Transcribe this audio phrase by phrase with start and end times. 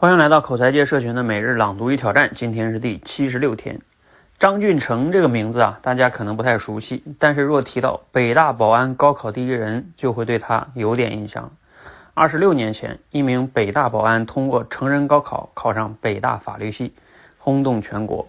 [0.00, 3.80] 欢迎来到口才界社群的每日朗读与挑战，今天是第七十六天。
[4.38, 11.50] 张俊成这个名字啊，大家可能不太熟悉，但是若提到北大保安高考第一人，就会对他有点印象。
[12.14, 16.94] 二十六年前，一名北大保安通过成人高考考上北大法律系，
[17.38, 18.28] 轰动全国。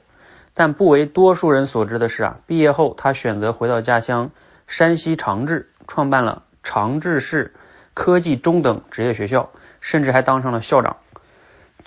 [0.56, 4.32] 但不为多数人所知的是啊，毕业后他选择回到家乡
[4.66, 7.54] 山西长治，创办了长治市
[7.94, 9.52] 科技中等职业学校，
[9.82, 10.98] 甚至还当上了校长。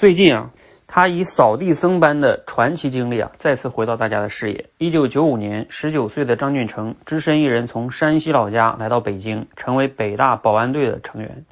[0.02, 0.50] 最近啊，
[0.88, 4.68] 他以扫地僧般的传奇经历啊，再次回到大家的视野。
[4.76, 11.44] 一九九五年，十九岁的张俊成只身一人从山西老家来到北京，成为北大保安队的成员。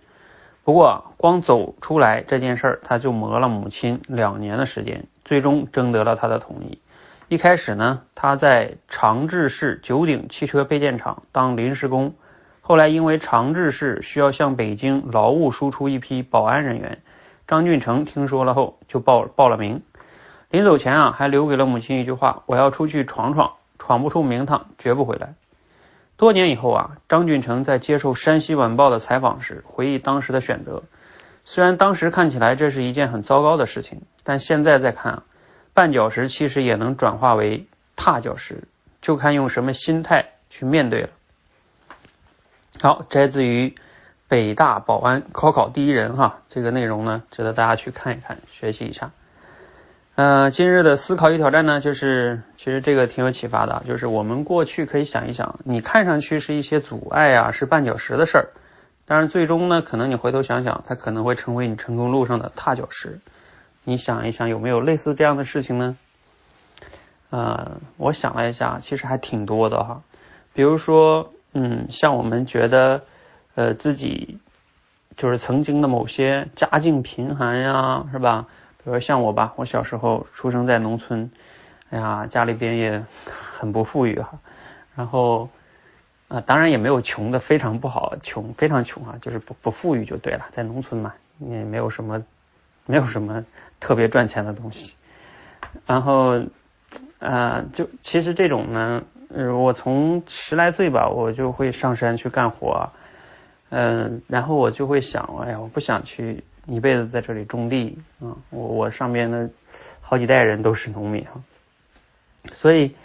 [0.65, 6.81] 不过，光走出来这件事儿，他就磨了母亲两年的时间，最终征得了他的同意。
[7.29, 12.15] 一开始呢，他在长治市九鼎汽车配件厂当临时工，
[12.63, 16.99] 后来因为长治市需要向北京劳务输出一批保安人员。
[17.51, 19.83] 张俊成听说了后就报报了名，
[20.51, 25.35] 临走前啊还留给了母亲一句话：“我要出去闯闯，闯不出名堂绝不回来。”
[26.17, 30.85] 多年以后啊，张俊成在接受山西晚报的采访时回忆当时的选择。
[31.45, 35.23] 虽然当时看起来这是一件很糟糕的事情，但现在再看啊，
[35.75, 38.63] 绊脚石其实也能转化为踏脚石，
[39.01, 41.09] 就看用什么心态去面对了。
[42.81, 43.75] 好，摘自于。
[44.31, 49.11] 北大保安高考第一人哈，这个内容呢，值得大家去看一看，学习一下。
[50.15, 58.47] 呃，今日的思考与挑战呢，就是其实这个挺有启发的，就是我们过去可以想一想，你看上去是一些阻碍啊，是绊脚石的事儿，
[59.05, 63.19] 但是最终呢，可能你回头想想，它可能会成为你成功路上的踏脚石。
[63.83, 65.97] 你想一想，有没有类似这样的事情呢？
[67.31, 70.03] 呃，我想了一下，其实还挺多的哈。
[70.53, 73.03] 比如说，嗯，像我们觉得。
[73.61, 74.39] 呃，自己
[75.19, 78.47] 就是曾经的某些家境贫寒呀，是吧？
[78.83, 81.31] 比如像我吧，我小时候出生在农村，
[81.91, 84.39] 哎呀，家里边也很不富裕哈。
[84.97, 85.51] 然后
[86.29, 92.25] 啊，当然也没有穷的非常不好，穷非常穷啊，就是不不富裕就对了，在农村嘛，也没有什么
[92.87, 93.45] 没有什么
[93.79, 94.95] 特别赚钱的东西。
[95.85, 96.45] 然后
[97.19, 99.03] 啊，就其实这种呢，
[99.55, 102.91] 我从十来岁吧，我就会上山去干活。
[103.71, 108.37] 嗯，然后我就会想，哎呀，我不想去一辈子在这里种地啊！
[108.51, 109.49] 我我上边的
[110.01, 111.41] 好几代人都是农民哈，
[112.53, 112.97] 所以，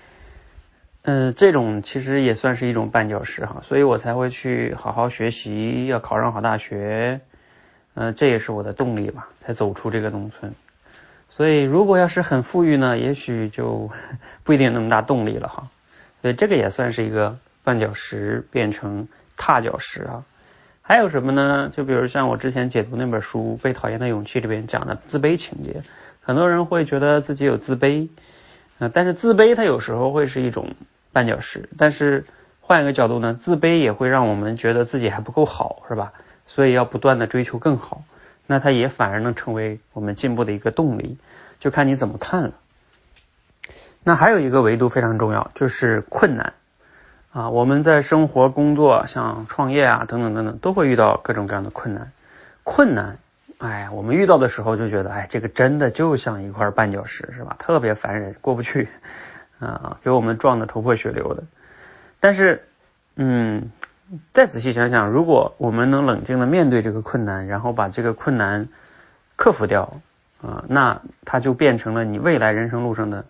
[1.04, 7.22] 嗯，这种其实也算是一种绊脚石哈，所以我才会去好好学习，要考上好大学，
[7.94, 10.56] 嗯，这也是我的动力吧，才走出这个农村。
[11.30, 13.92] 所以，如果要是很富裕呢，也许就
[14.44, 15.70] 不一定那么大动力了哈。
[16.24, 20.24] 所以，这个也算是一个绊脚石变成踏脚石啊。
[20.88, 21.72] 还有什么呢？
[21.76, 25.82] 就比如像我之前解读那本书《被讨厌的勇气》里边讲的自卑情节，
[26.22, 28.10] 很多人会觉得自己有自卑，
[28.78, 30.76] 啊，但是自卑它有时候会是一种
[31.12, 31.70] 绊脚石。
[31.80, 32.26] 但是
[32.62, 36.14] 换一个角度呢，自卑也会让我们觉得自己还不够好，是吧？
[36.46, 38.04] 所以要不断的追求更好，
[38.46, 41.18] 那它也反而能成为我们进步的一个动力，
[41.58, 42.52] 就看你怎么看了。
[44.04, 46.54] 那还有一个维度非常重要，就是困难。
[47.36, 52.14] 啊，我们在生活、工作、像创业啊等等等等，都会遇到各种各样的困难。
[52.64, 53.18] 困难，
[53.58, 57.58] 哎，我们遇到的时候就觉得，哎，这个真的就像一块绊脚石，是吧？
[57.60, 58.88] 特别烦人，过不去
[59.60, 61.44] 啊，给我们撞得头破血流的。
[62.22, 62.64] 但是，
[63.18, 63.70] 嗯，
[64.32, 68.70] 再仔细想想，如果我们能冷静的面对这个困难，然后把这个困难
[69.36, 70.00] 克服掉
[70.42, 73.26] 啊，那它就变成了你未来人生路上的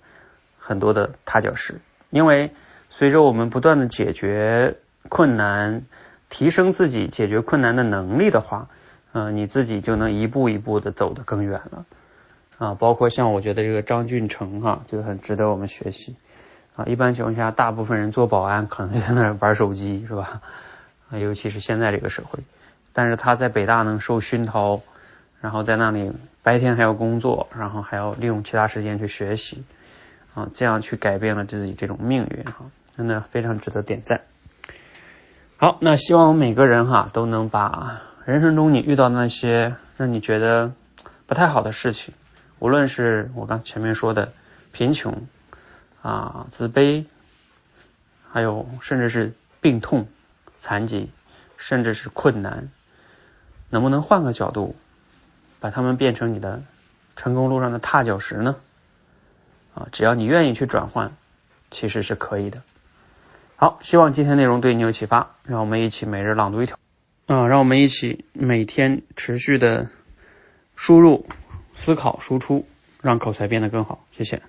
[0.59, 1.79] 很多的踏脚石，
[2.11, 2.51] 因为。
[2.97, 4.77] 随着我们不断的解决
[5.09, 5.83] 困难，
[6.29, 8.69] 提升自己解决困难的能力的话，
[9.11, 11.85] 嗯，你自己就能一步一步的走得更远了
[12.57, 12.73] 啊。
[12.75, 16.15] 包括像我觉得这个张俊成哈，就很值得我们学习
[16.77, 16.85] 啊。
[16.85, 20.41] 一般情况下，大部分人做保安可能在那玩手机是吧？
[21.11, 22.39] 啊，尤其是现在这个社会，
[22.93, 24.79] 但是他在北大能受熏陶，
[25.41, 26.13] 然后在那里
[26.43, 29.65] 白天还要工作，然后还要利用其他时间去学习
[30.33, 32.67] 啊，这样去改变了自己这种命运哈。
[32.97, 34.21] 真的非常值得点赞。
[35.57, 40.73] 好，那希望我们每个人哈都能把人生中你遇到那些让你觉得
[41.27, 42.13] 不太好的事情，
[42.59, 44.33] 无论是我刚前面说的
[44.71, 45.27] 贫穷
[46.01, 47.05] 啊、自卑，
[48.31, 50.07] 还有甚至是病痛、
[50.59, 51.09] 残疾，
[51.57, 52.69] 甚至是困难，
[53.69, 54.75] 能不能换个角度，
[55.59, 56.61] 把它们变成你的
[57.15, 58.57] 成功路上的踏脚石呢？
[59.73, 61.13] 啊，只要你愿意去转换，
[61.71, 62.61] 其实是可以的。
[63.57, 65.35] 好，希望今天内容对你有启发。
[65.43, 66.77] 让我们一起每日朗读一条
[67.27, 69.89] 啊，让我们一起每天持续的
[70.75, 71.25] 输入。
[71.77, 72.65] 思考输出，
[73.01, 74.05] 让口才变得更好。
[74.11, 74.41] 谢谢。